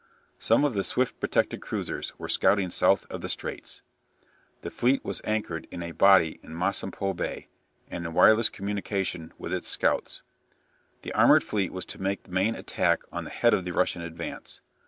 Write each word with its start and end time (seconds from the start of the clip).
Some 0.39 0.65
of 0.65 0.73
the 0.73 0.83
swift 0.83 1.19
protected 1.19 1.61
cruisers 1.61 2.11
were 2.17 2.27
scouting 2.27 2.71
south 2.71 3.05
of 3.11 3.21
the 3.21 3.29
straits. 3.29 3.83
The 4.61 4.71
fleet 4.71 5.05
was 5.05 5.21
anchored 5.23 5.67
in 5.69 5.83
a 5.83 5.91
body 5.91 6.39
in 6.41 6.55
Masampho 6.55 7.13
Bay, 7.15 7.49
and 7.87 8.07
in 8.07 8.13
wireless 8.15 8.49
communication 8.49 9.31
with 9.37 9.53
its 9.53 9.67
scouts. 9.67 10.23
The 11.03 11.13
armoured 11.13 11.43
fleet 11.43 11.71
was 11.71 11.85
to 11.85 12.01
make 12.01 12.23
the 12.23 12.31
main 12.31 12.55
attack 12.55 13.03
on 13.11 13.25
the 13.25 13.29
head 13.29 13.53
of 13.53 13.63
the 13.63 13.73
Russian 13.73 14.01
advance. 14.01 14.59